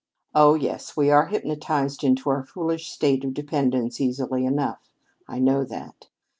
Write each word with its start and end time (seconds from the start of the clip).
Oh, 0.33 0.55
yes, 0.55 0.97
we 0.97 1.11
are 1.11 1.27
hypnotized 1.27 2.03
into 2.03 2.31
our 2.31 2.43
foolish 2.43 2.89
state 2.89 3.23
of 3.23 3.35
dependence 3.35 4.01
easily 4.01 4.45
enough! 4.47 4.89
I 5.27 5.37
know 5.37 5.63
that. 5.65 6.07